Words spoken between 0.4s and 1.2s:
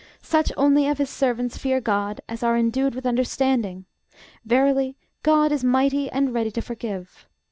only of his